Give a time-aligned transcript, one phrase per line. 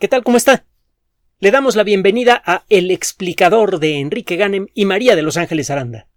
[0.00, 0.24] ¿Qué tal?
[0.24, 0.66] ¿Cómo está?
[1.38, 5.70] Le damos la bienvenida a El explicador de Enrique Ganem y María de Los Ángeles
[5.70, 6.08] Aranda.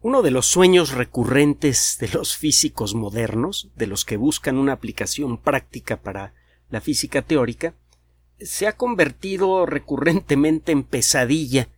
[0.00, 5.38] Uno de los sueños recurrentes de los físicos modernos, de los que buscan una aplicación
[5.38, 6.34] práctica para
[6.70, 7.74] la física teórica,
[8.40, 11.68] se ha convertido recurrentemente en pesadilla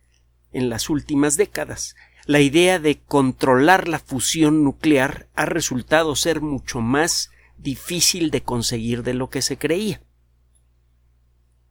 [0.51, 1.95] en las últimas décadas.
[2.25, 7.29] La idea de controlar la fusión nuclear ha resultado ser mucho más
[7.59, 10.01] difícil de conseguir de lo que se creía.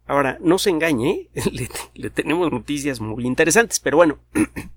[0.07, 1.29] Ahora, no se engañe,
[1.95, 4.19] le, tenemos noticias muy interesantes, pero bueno.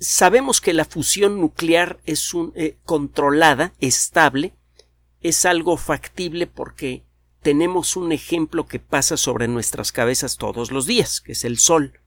[0.00, 4.54] Sabemos que la fusión nuclear es un, eh, controlada, estable,
[5.20, 7.04] es algo factible porque
[7.42, 12.00] tenemos un ejemplo que pasa sobre nuestras cabezas todos los días, que es el Sol.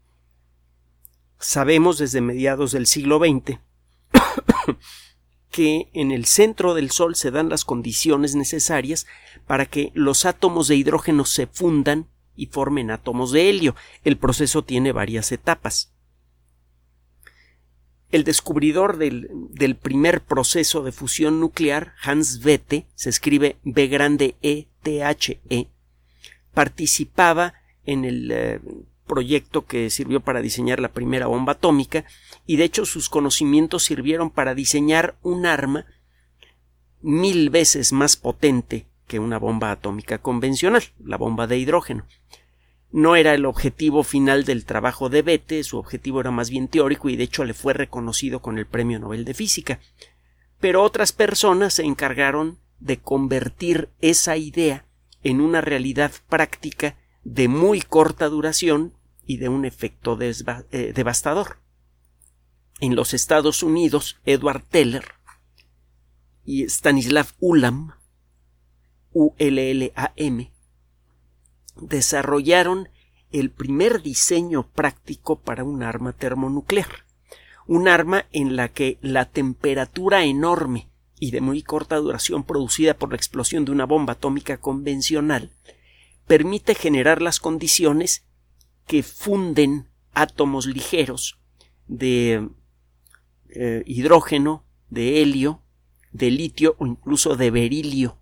[1.37, 3.59] Sabemos desde mediados del siglo XX
[5.51, 9.05] que en el centro del Sol se dan las condiciones necesarias
[9.45, 13.75] para que los átomos de hidrógeno se fundan y formen átomos de helio.
[14.03, 15.91] El proceso tiene varias etapas.
[18.11, 24.67] El descubridor del, primer proceso de fusión nuclear, Hans Bethe, se escribe B grande E
[24.83, 25.67] T H E,
[26.53, 27.53] participaba
[27.85, 28.59] en el eh,
[29.11, 32.05] proyecto que sirvió para diseñar la primera bomba atómica
[32.47, 35.85] y de hecho sus conocimientos sirvieron para diseñar un arma
[37.01, 42.05] mil veces más potente que una bomba atómica convencional, la bomba de hidrógeno.
[42.89, 47.09] No era el objetivo final del trabajo de Bethe, su objetivo era más bien teórico
[47.09, 49.81] y de hecho le fue reconocido con el Premio Nobel de Física.
[50.61, 54.85] Pero otras personas se encargaron de convertir esa idea
[55.21, 56.95] en una realidad práctica
[57.25, 58.93] de muy corta duración
[59.25, 61.57] y de un efecto eh, devastador.
[62.79, 65.05] En los Estados Unidos, Edward Teller
[66.43, 67.93] y Stanislav Ulam,
[69.13, 70.51] U-L-L-A-M,
[71.75, 72.89] desarrollaron
[73.31, 77.05] el primer diseño práctico para un arma termonuclear,
[77.67, 80.89] un arma en la que la temperatura enorme
[81.19, 85.51] y de muy corta duración producida por la explosión de una bomba atómica convencional
[86.25, 88.23] permite generar las condiciones
[88.91, 91.39] que funden átomos ligeros
[91.87, 92.49] de
[93.47, 95.61] eh, hidrógeno, de helio,
[96.11, 98.17] de litio o incluso de berilio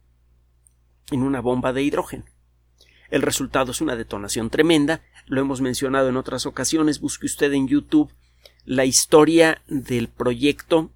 [1.10, 2.26] en una bomba de hidrógeno.
[3.10, 7.68] El resultado es una detonación tremenda, lo hemos mencionado en otras ocasiones, busque usted en
[7.68, 8.14] YouTube
[8.64, 10.92] la historia del proyecto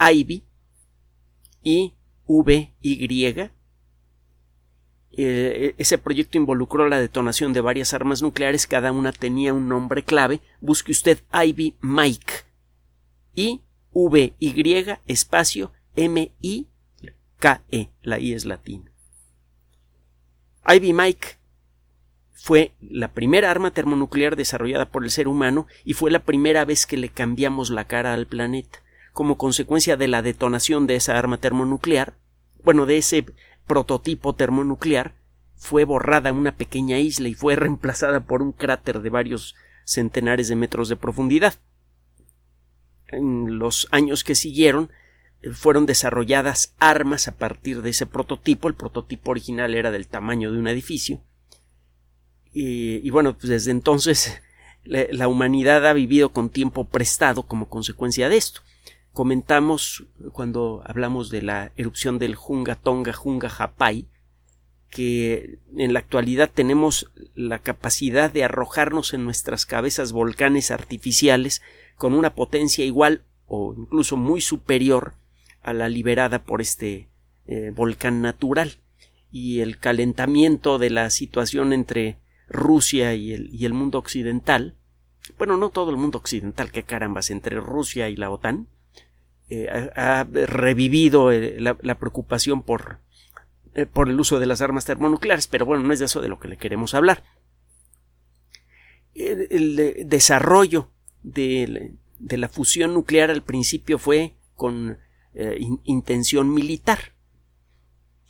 [0.00, 0.42] Ivy
[1.62, 1.94] y.
[2.26, 3.50] VY
[5.12, 10.02] eh, ese proyecto involucró la detonación de varias armas nucleares, cada una tenía un nombre
[10.02, 10.40] clave.
[10.60, 12.32] Busque usted Ivy Mike.
[13.34, 13.60] I
[13.92, 16.68] V Y espacio M I
[17.38, 17.90] K E.
[18.02, 18.90] La I es latina.
[20.66, 21.28] Ivy Mike
[22.32, 26.86] fue la primera arma termonuclear desarrollada por el ser humano y fue la primera vez
[26.86, 28.82] que le cambiamos la cara al planeta.
[29.12, 32.14] Como consecuencia de la detonación de esa arma termonuclear,
[32.62, 33.26] bueno, de ese
[33.70, 35.14] prototipo termonuclear
[35.54, 39.54] fue borrada una pequeña isla y fue reemplazada por un cráter de varios
[39.84, 41.54] centenares de metros de profundidad.
[43.06, 44.90] En los años que siguieron
[45.42, 48.66] eh, fueron desarrolladas armas a partir de ese prototipo.
[48.66, 51.20] El prototipo original era del tamaño de un edificio.
[52.52, 54.42] Y, bueno, pues desde entonces
[54.82, 58.62] la humanidad ha vivido con tiempo prestado como consecuencia de esto
[59.12, 64.06] comentamos cuando hablamos de la erupción del Junga Tonga Junga Hapai
[64.88, 71.62] que en la actualidad tenemos la capacidad de arrojarnos en nuestras cabezas volcanes artificiales
[71.96, 75.14] con una potencia igual o incluso muy superior
[75.62, 77.08] a la liberada por este
[77.46, 78.78] eh, volcán natural.
[79.30, 82.18] Y el calentamiento de la situación entre
[82.48, 84.74] Rusia y el, y el mundo occidental
[85.38, 88.66] bueno no todo el mundo occidental que carambas entre Rusia y la OTAN
[89.52, 93.00] eh, ha, revivido eh, la, preocupación por,
[93.74, 96.28] eh, por el uso de las armas termonucleares, pero bueno, no es de eso de
[96.28, 97.24] lo que le queremos hablar.
[99.12, 100.92] El, desarrollo
[101.24, 104.98] de, la fusión nuclear al principio fue con
[105.84, 107.14] intención militar.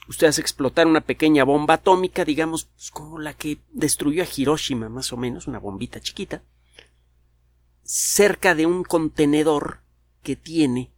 [0.08, 4.88] Usted hace explotar una pequeña bomba atómica, digamos, pues, como la que destruyó a Hiroshima,
[4.88, 6.42] más o menos, una bombita chiquita,
[7.82, 9.80] cerca de un contenedor
[10.22, 10.90] que tiene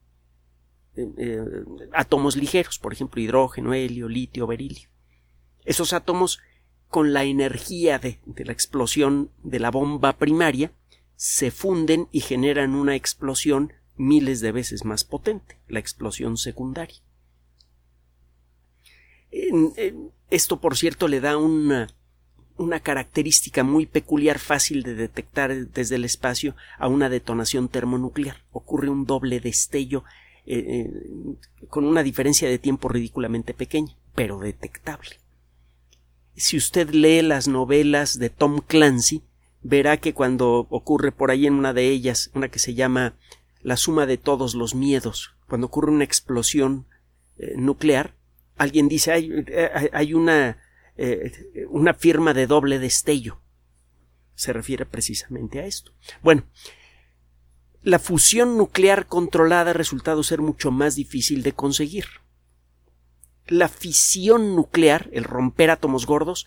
[0.95, 1.45] eh, eh,
[1.93, 4.89] átomos ligeros, por ejemplo, hidrógeno, helio, litio, berilio.
[5.65, 6.41] Esos átomos,
[6.89, 10.73] con la energía de, la explosión de la bomba primaria,
[11.17, 16.99] se funden y generan una explosión miles de veces más potente, la explosión secundaria.
[20.31, 21.89] Esto, por cierto, le da una,
[22.57, 28.45] una característica muy peculiar fácil de detectar desde el espacio a una detonación termonuclear.
[28.51, 30.05] Ocurre un doble destello
[30.45, 35.21] eh, eh, con una diferencia de tiempo ridículamente pequeña, pero detectable.
[36.35, 39.23] Si usted lee las novelas de Tom Clancy,
[39.63, 43.15] verá que cuando ocurre por ahí en una de ellas, una que se llama
[43.63, 46.87] La suma de todos los miedos, cuando ocurre una explosión
[47.39, 48.17] eh, nuclear,
[48.57, 49.31] alguien dice hay,
[49.93, 50.59] hay una,
[51.69, 53.41] una firma de doble destello.
[54.35, 55.93] Se refiere precisamente a esto.
[56.23, 56.45] Bueno,
[57.83, 62.07] la fusión nuclear controlada ha resultado ser mucho más difícil de conseguir.
[63.47, 66.47] La fisión nuclear, el romper átomos gordos,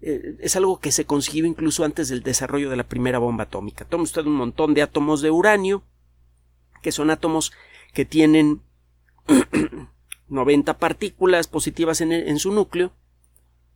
[0.00, 3.84] eh, es algo que se consiguió incluso antes del desarrollo de la primera bomba atómica.
[3.84, 5.84] Toma usted un montón de átomos de uranio,
[6.82, 7.52] que son átomos
[7.94, 8.62] que tienen
[10.28, 12.92] 90 partículas positivas en, en su núcleo,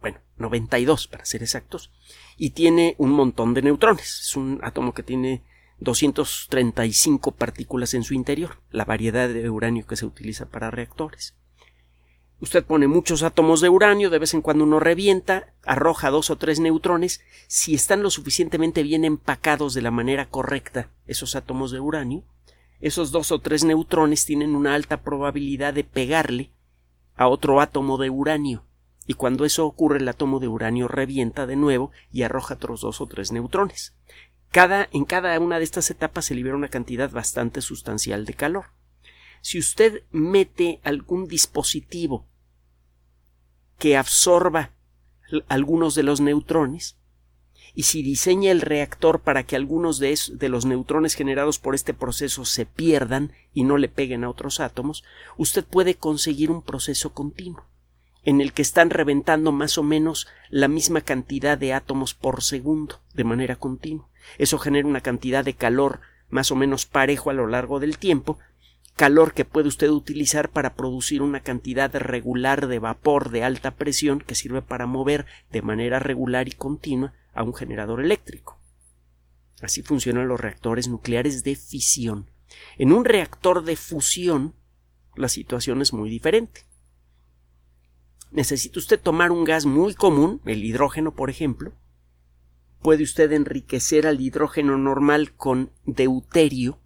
[0.00, 1.92] bueno, 92 para ser exactos,
[2.36, 4.22] y tiene un montón de neutrones.
[4.22, 5.44] Es un átomo que tiene
[5.78, 11.34] 235 partículas en su interior, la variedad de uranio que se utiliza para reactores.
[12.38, 16.36] Usted pone muchos átomos de uranio, de vez en cuando uno revienta, arroja dos o
[16.36, 17.22] tres neutrones.
[17.46, 22.24] Si están lo suficientemente bien empacados de la manera correcta esos átomos de uranio,
[22.80, 26.50] esos dos o tres neutrones tienen una alta probabilidad de pegarle
[27.14, 28.64] a otro átomo de uranio.
[29.06, 33.00] Y cuando eso ocurre, el átomo de uranio revienta de nuevo y arroja otros dos
[33.00, 33.94] o tres neutrones
[34.56, 38.66] en cada una de estas etapas se libera una cantidad bastante sustancial de calor.
[39.42, 42.26] Si usted mete algún dispositivo
[43.78, 44.70] que absorba
[45.48, 46.96] algunos de los neutrones,
[47.74, 52.46] y si diseña el reactor para que algunos de, los neutrones generados por este proceso
[52.46, 55.04] se pierdan y no le peguen a otros átomos,
[55.36, 57.66] usted puede conseguir un proceso continuo
[58.26, 63.00] en el que están reventando más o menos la misma cantidad de átomos por segundo
[63.14, 64.08] de manera continua.
[64.36, 68.38] Eso genera una cantidad de calor más o menos parejo a lo largo del tiempo,
[68.96, 74.18] calor que puede usted utilizar para producir una cantidad regular de vapor de alta presión
[74.18, 78.58] que sirve para mover de manera regular y continua a un generador eléctrico.
[79.62, 82.28] Así funcionan los reactores nucleares de fisión.
[82.76, 84.54] En un reactor de fusión
[85.14, 86.62] la situación es muy diferente.
[88.36, 91.72] Necesita usted tomar un gas muy común, el hidrógeno, por ejemplo,
[92.82, 96.78] puede usted enriquecer al hidrógeno normal con deuterio,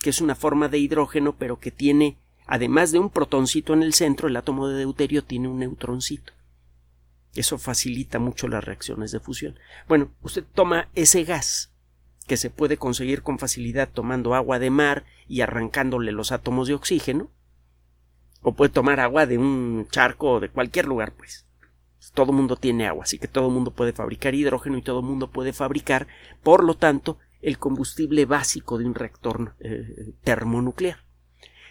[0.00, 3.92] que es una forma de hidrógeno, pero que tiene, además de un protoncito en el
[3.92, 6.32] centro, el átomo de deuterio tiene un neutroncito.
[7.34, 9.58] Eso facilita mucho las reacciones de fusión.
[9.88, 11.70] Bueno, usted toma ese gas,
[12.26, 16.72] que se puede conseguir con facilidad tomando agua de mar y arrancándole los átomos de
[16.72, 17.30] oxígeno,
[18.42, 21.46] o puede tomar agua de un charco o de cualquier lugar, pues
[22.14, 25.52] todo mundo tiene agua, así que todo mundo puede fabricar hidrógeno y todo mundo puede
[25.52, 26.06] fabricar,
[26.42, 31.04] por lo tanto, el combustible básico de un reactor eh, termonuclear.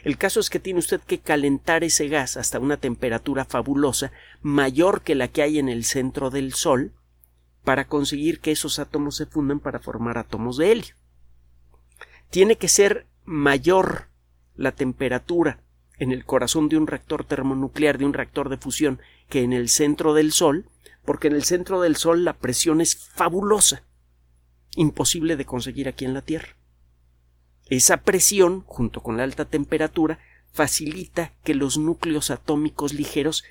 [0.03, 4.11] El caso es que tiene usted que calentar ese gas hasta una temperatura fabulosa
[4.41, 6.93] mayor que la que hay en el centro del Sol
[7.63, 10.95] para conseguir que esos átomos se fundan para formar átomos de helio.
[12.29, 14.07] Tiene que ser mayor
[14.55, 15.59] la temperatura
[15.99, 18.99] en el corazón de un reactor termonuclear, de un reactor de fusión,
[19.29, 20.69] que en el centro del Sol,
[21.05, 23.83] porque en el centro del Sol la presión es fabulosa,
[24.75, 26.56] imposible de conseguir aquí en la Tierra.
[27.69, 30.19] Esa presión, junto con la alta temperatura,
[30.51, 33.44] facilita que los núcleos atómicos ligeros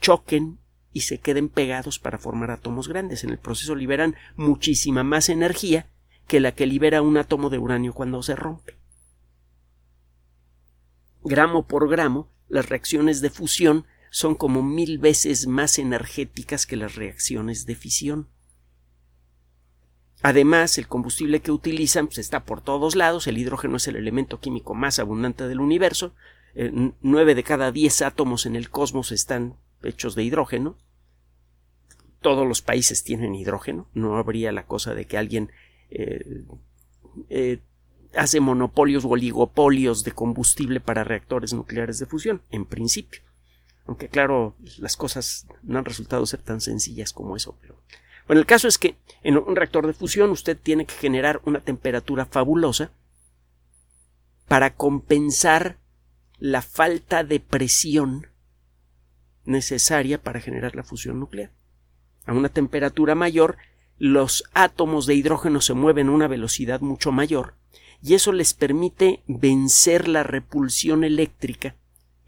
[0.00, 0.58] choquen
[0.92, 3.24] y se queden pegados para formar átomos grandes.
[3.24, 5.88] En el proceso liberan muchísima más energía
[6.28, 8.78] que la que libera un átomo de uranio cuando se rompe.
[11.24, 16.94] Gramo por gramo, las reacciones de fusión son como mil veces más energéticas que las
[16.94, 18.28] reacciones de fisión.
[20.22, 24.38] Además, el combustible que utilizan pues, está por todos lados, el hidrógeno es el elemento
[24.38, 26.14] químico más abundante del universo,
[26.54, 30.78] eh, nueve de cada diez átomos en el cosmos están hechos de hidrógeno,
[32.20, 35.50] todos los países tienen hidrógeno, no habría la cosa de que alguien
[35.90, 36.44] eh,
[37.28, 37.60] eh,
[38.16, 43.22] hace monopolios o oligopolios de combustible para reactores nucleares de fusión, en principio.
[43.86, 47.56] Aunque claro, las cosas no han resultado ser tan sencillas como eso.
[47.60, 47.76] Pero
[48.26, 51.60] bueno, el caso es que en un reactor de fusión usted tiene que generar una
[51.60, 52.90] temperatura fabulosa
[54.48, 55.78] para compensar
[56.38, 58.28] la falta de presión
[59.44, 61.50] necesaria para generar la fusión nuclear.
[62.26, 63.58] A una temperatura mayor,
[63.98, 67.54] los átomos de hidrógeno se mueven a una velocidad mucho mayor
[68.04, 71.74] y eso les permite vencer la repulsión eléctrica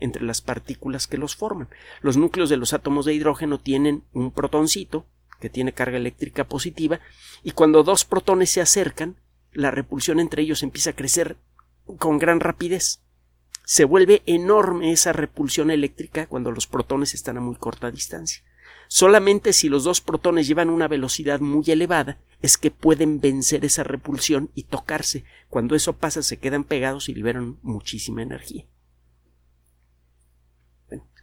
[0.00, 1.68] entre las partículas que los forman.
[2.00, 5.04] Los núcleos de los átomos de hidrógeno tienen un protoncito
[5.38, 7.00] que tiene carga eléctrica positiva
[7.42, 9.16] y cuando dos protones se acercan,
[9.52, 11.37] la repulsión entre ellos empieza a crecer
[11.99, 13.02] con gran rapidez.
[13.66, 18.42] Se vuelve enorme esa repulsión eléctrica cuando los protones están a muy corta distancia.
[18.88, 23.83] Solamente si los dos protones llevan una velocidad muy elevada es que pueden vencer esa
[23.83, 25.25] repulsión y tocarse.
[25.49, 28.66] Cuando eso pasa se quedan pegados y liberan muchísima energía.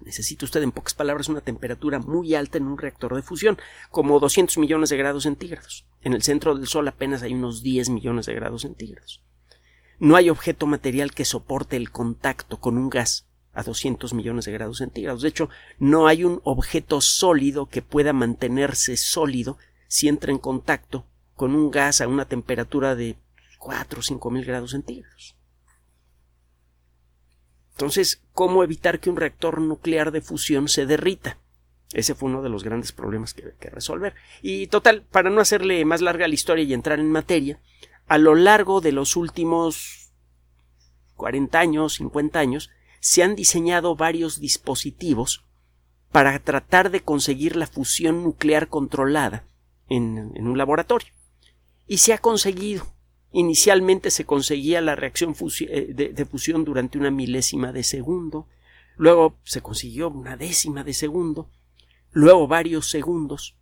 [0.01, 3.58] necesita usted en pocas palabras una temperatura muy alta en un reactor de fusión,
[3.89, 5.88] como 200 millones de grados centígrados.
[6.01, 9.24] En el centro del Sol apenas hay unos 10 millones de grados centígrados.
[10.00, 14.51] No hay objeto material que soporte el contacto con un gas a 200 millones de
[14.51, 15.22] grados centígrados.
[15.22, 19.57] De hecho, no hay un objeto sólido que pueda mantenerse sólido
[19.88, 21.05] si entra en contacto
[21.36, 23.17] con un gas a una temperatura de
[23.60, 25.36] 4 o 5 mil grados centígrados.
[27.72, 31.38] Entonces, ¿cómo evitar que un reactor nuclear de fusión se derrita?
[31.91, 34.15] Ese fue uno de los grandes problemas que, que resolver.
[34.41, 37.60] Y total, para no hacerle más larga la historia y entrar en materia,
[38.07, 40.12] a lo largo de los últimos
[41.15, 42.69] 40 años, 50 años,
[43.03, 45.43] se han diseñado varios dispositivos
[46.13, 49.45] para tratar de conseguir la fusión nuclear controlada
[49.89, 51.12] en, un laboratorio.
[51.86, 52.88] Y se ha conseguido.
[53.33, 55.36] Inicialmente se conseguía la reacción
[55.67, 58.48] eh, de, fusión durante una milésima de segundo,
[58.95, 61.50] luego se consiguió una décima de segundo,
[62.13, 63.57] luego varios segundos.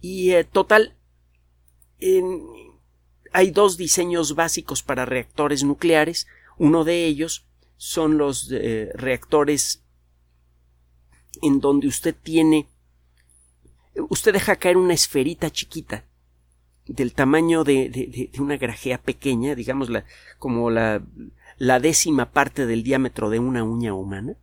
[0.00, 0.94] Y eh, total,
[3.32, 6.28] hay dos diseños básicos para reactores nucleares.
[6.58, 7.46] Uno de ellos
[7.76, 9.82] son los eh, reactores
[11.42, 12.68] en donde usted tiene
[14.08, 16.04] usted deja caer una esferita chiquita
[16.86, 20.04] del tamaño de, de, una grajea pequeña, digamos la,
[20.38, 21.02] como la,
[21.58, 24.36] la décima parte del diámetro de una uña humana.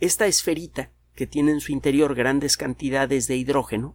[0.00, 3.94] Esta esferita, que tiene en su interior grandes cantidades de hidrógeno,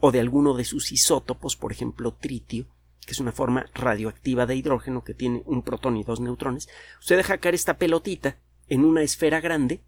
[0.00, 2.66] o de alguno de sus isótopos, por ejemplo tritio,
[3.10, 6.68] que es una forma radioactiva de hidrógeno que tiene un protón y dos neutrones,
[7.00, 8.36] usted deja caer esta pelotita
[8.68, 9.82] en una esfera grande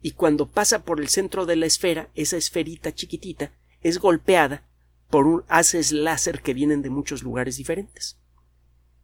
[0.00, 4.66] y cuando pasa por el centro de la esfera, esa esferita chiquitita es golpeada
[5.10, 8.16] por un haces láser que vienen de muchos lugares diferentes.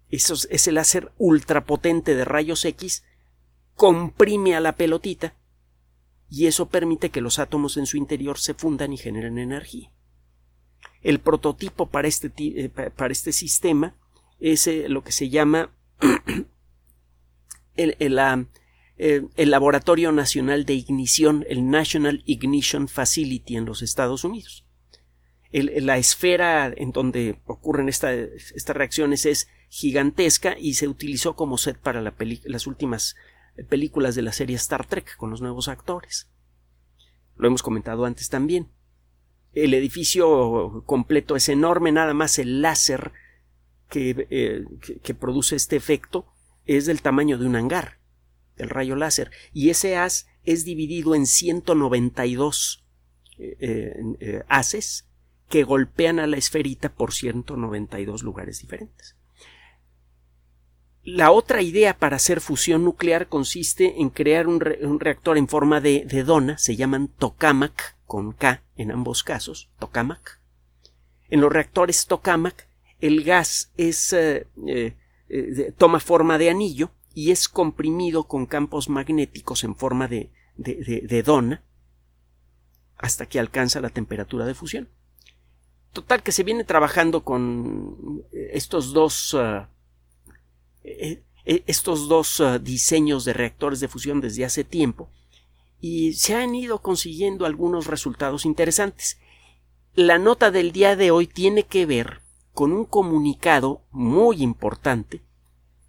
[0.09, 3.05] ese láser ultrapotente de rayos X
[3.75, 5.35] comprime a la pelotita
[6.31, 9.93] y eso permite que los átomos en su interior se fundan y generen energía.
[11.03, 13.97] El prototipo para este, eh, para este sistema
[14.39, 15.71] es eh, lo que se llama
[17.77, 24.65] el, eh, el, Laboratorio Nacional de Ignición, el National Ignition Facility en los Estados Unidos.
[25.53, 28.29] la esfera en donde ocurren estas
[28.69, 33.17] reacciones es gigantesca y se utilizó como set para las últimas
[33.69, 36.29] películas de la serie Star Trek con los nuevos actores.
[37.37, 38.71] Lo hemos comentado antes también.
[39.53, 43.13] El edificio completo es enorme, nada más el láser
[43.95, 44.65] eh,
[45.03, 46.27] que, produce este efecto
[46.65, 47.99] es del tamaño de un hangar,
[48.57, 52.85] el rayo láser, y ese haz es dividido en 192
[53.39, 53.57] eh,
[54.21, 55.07] eh, haces
[55.49, 59.17] que golpean a la esferita por 192 lugares diferentes.
[61.03, 66.07] La otra idea para hacer fusión nuclear consiste en crear un, reactor en forma de,
[66.07, 70.41] de, dona, se llaman tokamak, con K en ambos casos, tokamak.
[71.29, 72.69] En los reactores tokamak,
[73.01, 74.95] el gas es, eh, eh,
[75.29, 81.23] eh, toma forma de anillo y es comprimido con campos magnéticos en forma de, de,
[81.23, 81.63] dona
[82.97, 84.89] hasta que alcanza la temperatura de fusión.
[85.93, 89.37] Total que se viene trabajando con estos dos
[91.45, 95.11] estos dos diseños de reactores de fusión desde hace tiempo
[95.83, 99.19] y se han ido consiguiendo algunos resultados interesantes.
[99.97, 102.21] La nota del día de hoy tiene que ver
[102.55, 105.23] con un comunicado muy importante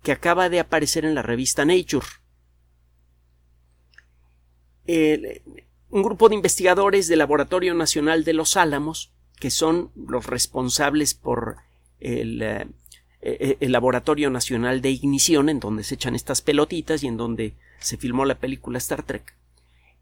[0.02, 2.08] que acaba de aparecer en la revista Nature.
[5.90, 11.58] un grupo de investigadores del Laboratorio Nacional de los Álamos, que son los responsables por
[12.00, 12.68] el, eh,
[13.22, 17.54] eh, el, Laboratorio Nacional de Ignición, en donde se echan estas pelotitas y en donde
[17.80, 19.36] se filmó la película Star Trek,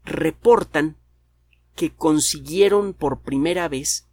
[0.04, 0.96] reportan
[1.74, 4.08] que consiguieron por primera vez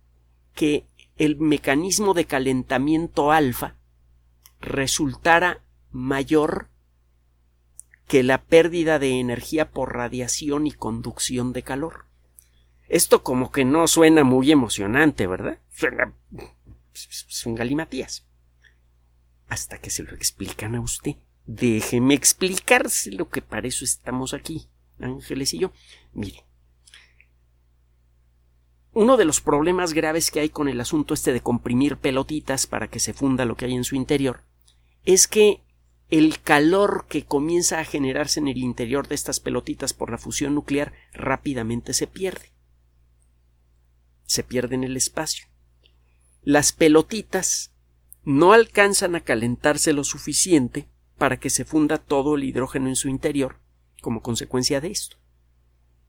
[0.53, 0.85] que
[1.17, 3.75] el mecanismo de calentamiento alfa
[4.61, 6.69] resultara mayor
[8.07, 12.05] que la pérdida de energía por radiación y conducción de calor.
[12.87, 15.59] Esto como que no suena muy emocionante, ¿verdad?
[15.69, 16.13] Suena
[17.45, 18.25] un galimatías.
[19.47, 21.15] Hasta que se lo explican a usted
[21.51, 24.69] Déjeme explicarse lo que para eso estamos aquí,
[25.01, 25.71] Ángeles y yo.
[26.13, 26.45] Mire,
[28.93, 32.89] uno de los problemas graves que hay con el asunto este de comprimir pelotitas para
[32.89, 34.43] que se funda lo que hay en su interior
[35.05, 35.63] es que
[36.09, 40.55] el calor que comienza a generarse en el interior de estas pelotitas por la fusión
[40.55, 42.51] nuclear rápidamente se pierde.
[44.25, 45.45] Se pierde en el espacio.
[46.41, 47.73] Las pelotitas
[48.23, 50.87] no alcanzan a calentarse lo suficiente
[51.17, 53.59] para que se funda todo el hidrógeno en su interior
[54.01, 55.17] como consecuencia de esto.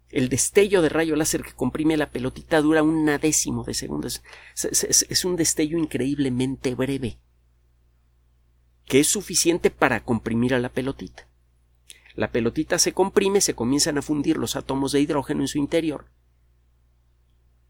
[0.08, 4.08] El destello de rayo láser que comprime la pelotita dura un décimo de segundo.
[4.08, 4.22] Es,
[4.54, 7.18] es, un destello increíblemente breve,
[8.86, 11.28] que es suficiente para comprimir a la pelotita.
[12.16, 16.06] La pelotita se comprime, se comienzan a fundir los átomos de hidrógeno en su interior,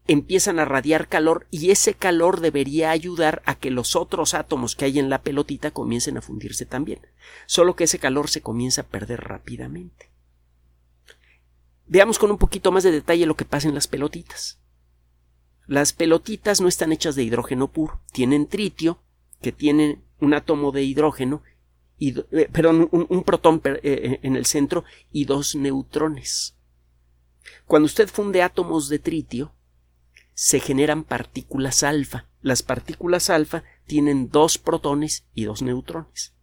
[0.07, 4.85] empiezan a radiar calor y ese calor debería ayudar a que los otros átomos que
[4.85, 6.99] hay en la pelotita comiencen a fundirse también.
[7.45, 10.10] Solo que ese calor se comienza a perder rápidamente.
[11.91, 14.61] Veamos con un poquito más de detalle lo que pasa en las pelotitas.
[15.67, 19.03] Las pelotitas no están hechas de hidrógeno puro, tienen tritio,
[19.41, 21.43] que tiene un átomo de hidrógeno,
[21.97, 26.55] y, eh, perdón, un, protón eh, eh, en el centro y dos neutrones.
[27.65, 29.53] Cuando usted funde átomos de tritio,
[30.33, 32.29] se generan partículas alfa.
[32.41, 36.33] Las partículas alfa tienen dos protones y dos neutrones.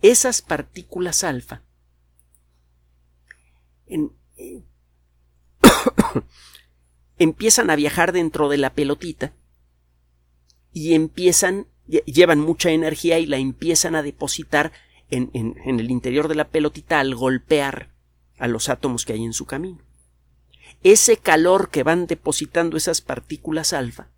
[0.00, 1.62] Esas partículas alfa
[7.18, 9.32] empiezan a viajar dentro de la pelotita
[10.72, 14.72] y empiezan, llevan mucha energía y la empiezan a depositar
[15.10, 17.90] en, en, el interior de la pelotita al golpear
[18.38, 19.82] a los átomos que hay en su camino.
[20.82, 24.08] Ese calor que van depositando esas partículas alfa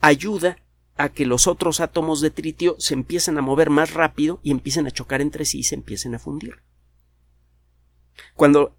[0.00, 0.58] ayuda
[0.96, 4.86] a que los otros átomos de tritio se empiecen a mover más rápido y empiecen
[4.86, 6.62] a chocar entre sí y se empiecen a fundir.
[8.34, 8.76] Cuando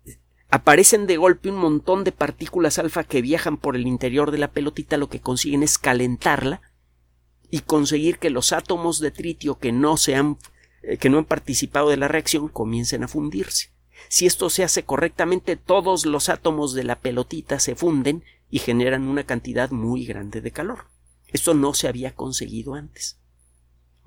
[0.51, 4.51] aparecen de golpe un montón de partículas alfa que viajan por el interior de la
[4.51, 6.61] pelotita, lo que consiguen es calentarla
[7.49, 10.37] y conseguir que los átomos de tritio que no se han
[10.83, 13.71] eh, que no han participado de la reacción comiencen a fundirse.
[14.09, 19.07] Si esto se hace correctamente, todos los átomos de la pelotita se funden y generan
[19.07, 20.85] una cantidad muy grande de calor.
[21.27, 23.19] Esto no se había conseguido antes.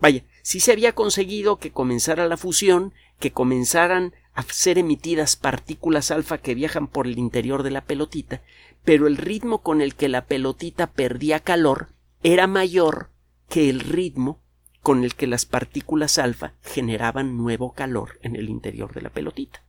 [0.00, 6.10] Vaya, sí se había conseguido que comenzara la fusión, que comenzaran a ser emitidas partículas
[6.10, 8.42] alfa que viajan por el interior de la pelotita,
[8.84, 11.88] pero el ritmo con el que la pelotita perdía calor
[12.22, 13.10] era mayor
[13.48, 14.40] que el ritmo
[14.82, 19.62] con el que las partículas alfa generaban nuevo calor en el interior de la pelotita.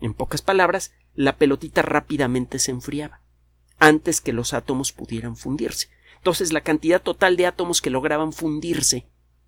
[0.00, 3.22] En pocas palabras, la pelotita rápidamente se enfriaba,
[3.78, 5.88] antes que los átomos pudieran fundirse.
[6.16, 9.06] Entonces la cantidad total de átomos que lograban fundirse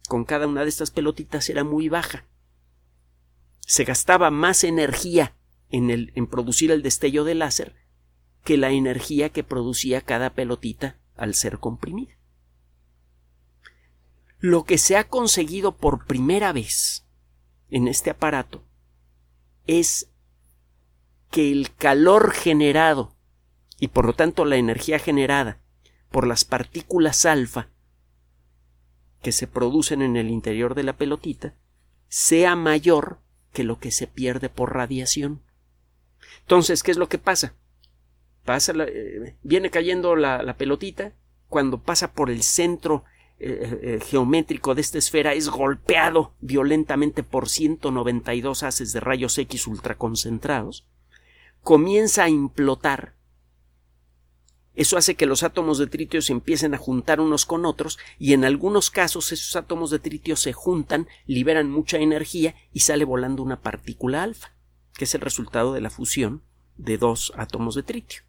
[0.09, 2.25] con cada una de estas pelotitas era muy baja
[3.66, 5.37] se gastaba más energía
[5.70, 7.75] en, el, en producir el destello de láser
[8.44, 12.18] que la energía que producía cada pelotita al ser comprimida.
[14.38, 17.07] Lo que se ha conseguido por primera vez
[17.70, 18.64] en este aparato
[19.66, 20.11] es
[21.31, 23.14] que el calor generado
[23.79, 25.61] y por lo tanto la energía generada
[26.11, 27.68] por las partículas alfa
[29.22, 31.55] que se producen en el interior de la pelotita
[32.09, 33.20] sea mayor
[33.53, 35.43] que lo que se pierde por radiación.
[36.41, 37.55] Entonces, ¿qué es lo que pasa?
[38.45, 41.12] Pasa eh, viene cayendo la, pelotita,
[41.49, 43.05] cuando pasa por el centro
[43.38, 49.67] eh, eh, geométrico de esta esfera es golpeado violentamente por 192 haces de rayos X
[49.67, 50.87] ultraconcentrados,
[51.62, 53.15] comienza a implotar
[54.74, 58.32] eso hace que los átomos de tritio se empiecen a juntar unos con otros y
[58.32, 63.42] en algunos casos esos átomos de tritio se juntan, liberan mucha energía y sale volando
[63.42, 64.54] una partícula alfa,
[64.94, 66.42] que es el resultado de la fusión
[66.76, 68.22] de dos átomos de tritio.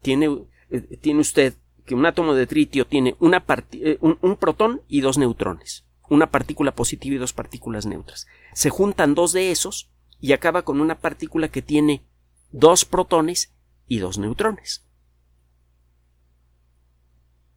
[0.00, 5.18] Tiene, eh, tiene usted que un átomo de tritio tiene eh, un protón y dos
[5.18, 8.28] neutrones, una partícula positiva y dos partículas neutras.
[8.54, 12.06] Se juntan dos de esos y acaba con una partícula que tiene
[12.52, 13.55] dos protones
[13.88, 14.84] y dos neutrones.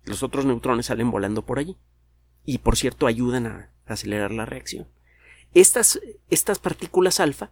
[0.05, 1.77] Los otros neutrones salen volando por allí
[2.45, 4.87] y por cierto ayudan a acelerar la reacción.
[5.53, 7.51] Estas, estas partículas alfa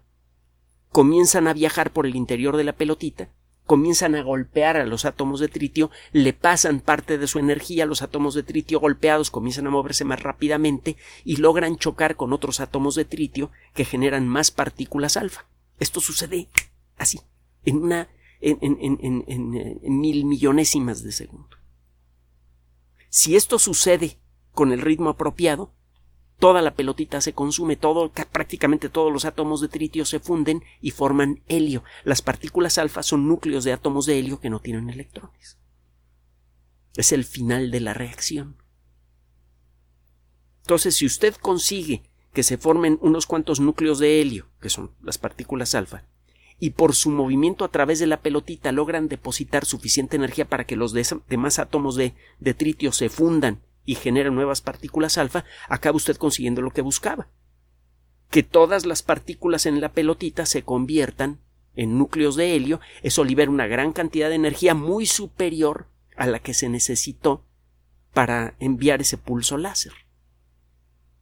[0.89, 3.29] comienzan a viajar por el interior de la pelotita,
[3.65, 8.01] comienzan a golpear a los átomos de tritio, le pasan parte de su energía, los
[8.01, 12.95] átomos de tritio golpeados comienzan a moverse más rápidamente y logran chocar con otros átomos
[12.95, 15.45] de tritio que generan más partículas alfa.
[15.79, 16.49] Esto sucede
[16.97, 17.19] así,
[17.65, 18.09] en una
[18.41, 21.58] en, mil millonésimas de segundo.
[23.10, 24.19] Si esto sucede
[24.52, 25.73] con el ritmo apropiado,
[26.39, 30.91] toda la pelotita se consume, todo, prácticamente todos los átomos de tritio se funden y
[30.91, 31.84] forman helio.
[32.04, 35.58] Las partículas alfa son núcleos de átomos de helio que no tienen electrones.
[36.95, 38.58] Es el final de la reacción.
[40.62, 45.17] Entonces, si usted consigue que se formen unos cuantos núcleos de helio, que son las
[45.17, 46.04] partículas alfa,
[46.59, 50.75] y por su movimiento a través de la pelotita logran depositar suficiente energía para que
[50.75, 50.93] los
[51.27, 56.61] demás átomos de, de tritio se fundan y generen nuevas partículas alfa, acaba usted consiguiendo
[56.61, 57.27] lo que buscaba.
[58.29, 61.39] Que todas las partículas en la pelotita se conviertan
[61.75, 66.39] en núcleos de helio, eso libera una gran cantidad de energía muy superior a la
[66.39, 67.45] que se necesitó
[68.13, 69.93] para enviar ese pulso láser.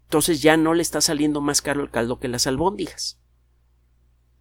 [0.06, 3.20] Entonces ya no le está saliendo más caro el caldo que las albóndigas.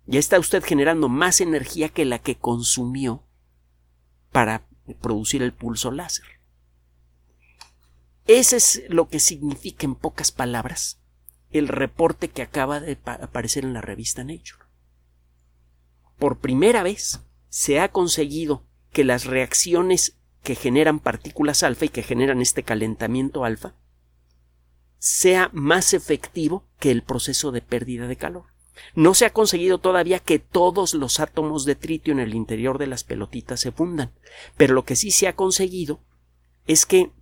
[0.06, 3.22] Ya está usted generando más energía que la que consumió
[4.32, 4.66] para
[5.00, 6.26] producir el pulso láser.
[8.26, 11.00] Ese es lo que significa en pocas palabras
[11.50, 14.64] el reporte que acaba de aparecer en la revista Nature.
[16.18, 22.02] Por primera vez se ha conseguido que las reacciones que generan partículas alfa y que
[22.02, 23.74] generan este calentamiento alfa
[24.98, 28.53] sea más efectivo que el proceso de pérdida de calor.
[28.94, 32.86] No se ha conseguido todavía que todos los átomos de tritio en el interior de
[32.86, 34.12] las pelotitas se fundan,
[34.56, 36.00] pero lo que sí se ha conseguido
[36.66, 37.12] es que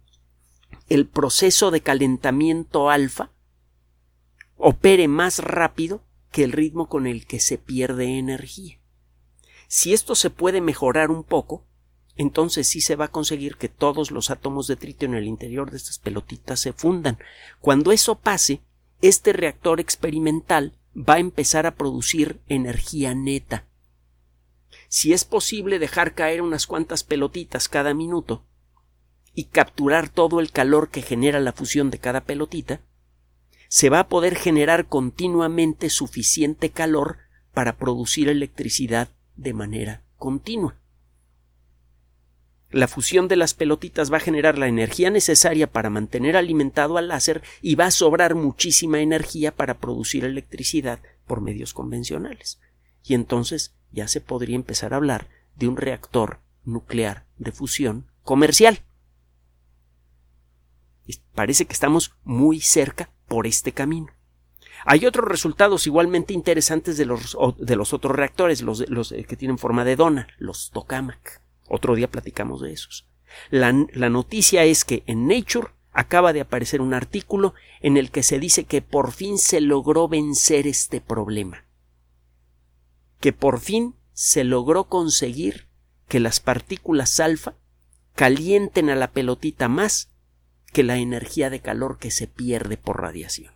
[0.88, 3.30] el proceso de calentamiento alfa
[4.56, 8.78] opere más rápido que el ritmo con el que se pierde energía.
[9.68, 11.66] Si esto se puede mejorar un poco,
[12.16, 15.70] entonces sí se va a conseguir que todos los átomos de tritio en el interior
[15.70, 17.18] de estas pelotitas se fundan.
[17.60, 18.62] Cuando eso pase,
[19.00, 23.66] este reactor experimental va a empezar a producir energía neta.
[24.88, 28.44] Si es posible dejar caer unas cuantas pelotitas cada minuto
[29.34, 32.80] y capturar todo el calor que genera la fusión de cada pelotita,
[33.68, 37.18] se va a poder generar continuamente suficiente calor
[37.54, 40.81] para producir electricidad de manera continua.
[42.72, 47.08] La fusión de las pelotitas va a generar la energía necesaria para mantener alimentado al
[47.08, 52.60] láser y va a sobrar muchísima energía para producir electricidad por medios convencionales.
[53.04, 58.80] Y entonces ya se podría empezar a hablar de un reactor nuclear de fusión comercial.
[61.34, 64.08] parece que estamos muy cerca por este camino.
[64.86, 69.58] Hay otros resultados igualmente interesantes de los, de los otros reactores, los, los que tienen
[69.58, 71.41] forma de dona, los tokamak.
[71.74, 73.08] Otro día platicamos de esos.
[73.48, 78.22] La, la noticia es que en Nature acaba de aparecer un artículo en el que
[78.22, 81.64] se dice que por fin se logró vencer este problema.
[83.20, 85.66] Que por fin se logró conseguir
[86.08, 87.54] que las partículas alfa
[88.14, 90.10] calienten a la pelotita más
[90.74, 93.54] que la energía de calor que se pierde por radiación.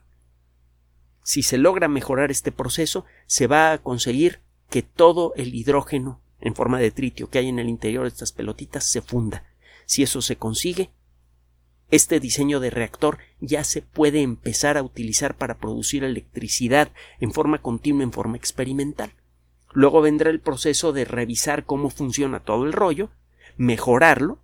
[1.22, 6.54] Si se logra mejorar este proceso, se va a conseguir que todo el hidrógeno en
[6.54, 9.44] forma de tritio que hay en el interior de estas pelotitas se funda.
[9.86, 10.90] Si eso se consigue,
[11.90, 17.62] este diseño de reactor ya se puede empezar a utilizar para producir electricidad en forma
[17.62, 19.12] continua, en forma experimental.
[19.72, 23.10] Luego vendrá el proceso de revisar cómo funciona todo el rollo,
[23.56, 24.42] mejorarlo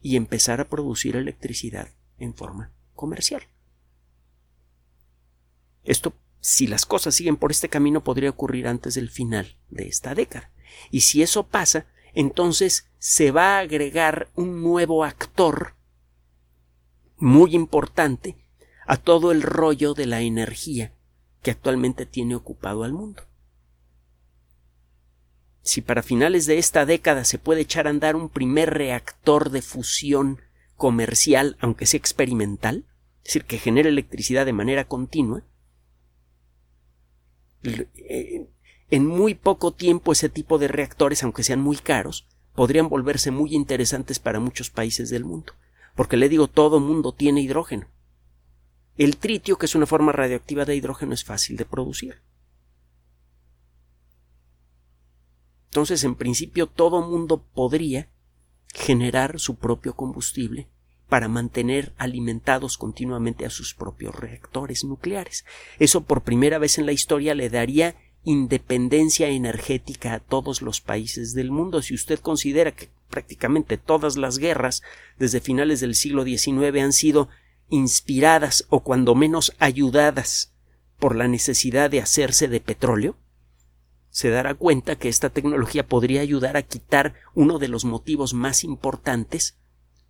[0.00, 3.42] y empezar a producir electricidad en forma comercial.
[5.84, 10.14] Esto, si las cosas siguen por este camino, podría ocurrir antes del final de esta
[10.14, 10.50] década.
[10.90, 15.74] Y si eso pasa, entonces se va a agregar un nuevo actor
[17.16, 18.36] muy importante
[18.86, 20.92] a todo el rollo de la energía
[21.42, 23.22] que actualmente tiene ocupado al mundo.
[25.62, 29.62] Si para finales de esta década se puede echar a andar un primer reactor de
[29.62, 30.40] fusión
[30.76, 32.86] comercial, aunque sea experimental,
[33.18, 35.44] es decir, que genere electricidad de manera continua,
[37.62, 38.48] eh,
[38.92, 43.54] en muy poco tiempo ese tipo de reactores, aunque sean muy caros, podrían volverse muy
[43.54, 45.54] interesantes para muchos países del mundo.
[45.96, 47.88] Porque le digo, todo mundo tiene hidrógeno.
[48.98, 52.20] El tritio, que es una forma radioactiva de hidrógeno, es fácil de producir.
[55.70, 58.10] Entonces, en principio, todo mundo podría
[58.74, 60.68] generar su propio combustible
[61.08, 65.46] para mantener alimentados continuamente a sus propios reactores nucleares.
[65.78, 71.34] Eso por primera vez en la historia le daría independencia energética a todos los países
[71.34, 71.82] del mundo.
[71.82, 74.82] Si usted considera que prácticamente todas las guerras
[75.18, 77.28] desde finales del siglo XIX han sido
[77.68, 80.52] inspiradas o cuando menos ayudadas
[80.98, 83.16] por la necesidad de hacerse de petróleo,
[84.10, 88.62] se dará cuenta que esta tecnología podría ayudar a quitar uno de los motivos más
[88.62, 89.56] importantes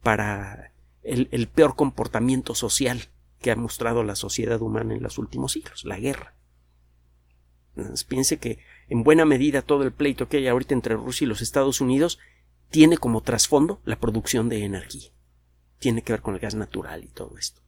[0.02, 0.72] para
[1.02, 3.08] el, peor comportamiento social
[3.40, 6.34] que ha mostrado la sociedad humana en los últimos siglos, la guerra.
[8.08, 8.58] Piense que
[8.88, 12.18] en buena medida todo el pleito que hay ahorita entre Rusia y los Estados Unidos
[12.70, 15.10] tiene como trasfondo la producción de energía.
[15.78, 17.60] Tiene que ver con el gas natural y todo esto.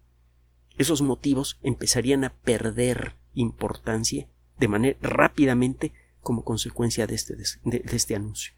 [0.77, 8.17] Esos motivos empezarían a perder importancia de manera rápidamente como consecuencia de este, de este
[8.17, 8.55] anuncio.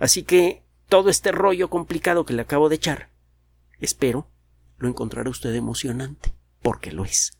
[0.00, 3.14] Así que todo este rollo complicado que le acabo de echar
[3.80, 4.30] Espero
[4.78, 7.38] lo encontrará usted emocionante, porque lo es.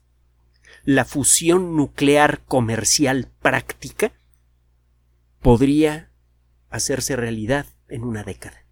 [0.86, 4.12] La fusión nuclear comercial práctica
[5.40, 6.10] podría
[6.68, 8.66] hacerse realidad en una década.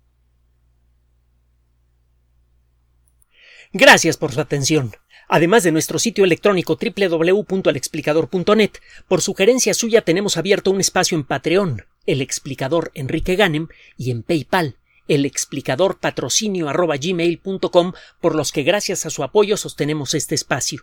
[3.73, 4.93] Gracias por su atención.
[5.27, 8.73] Además de nuestro sitio electrónico www.alexplicador.net,
[9.09, 14.23] por sugerencia suya tenemos abierto un espacio en Patreon, el explicador Enrique Ganem, y en
[14.23, 14.77] PayPal,
[15.09, 16.67] el explicador patrocinio
[18.21, 20.83] por los que gracias a su apoyo sostenemos este espacio.